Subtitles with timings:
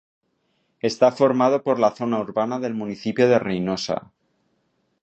[0.89, 4.11] Está formado por la zona urbana del municipio de Reynosa